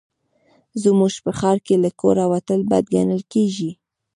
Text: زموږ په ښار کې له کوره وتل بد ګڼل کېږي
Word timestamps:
زموږ 0.83 1.13
په 1.25 1.31
ښار 1.39 1.57
کې 1.65 1.75
له 1.83 1.89
کوره 1.99 2.25
وتل 2.33 2.59
بد 2.71 2.85
ګڼل 2.95 3.21
کېږي 3.33 3.71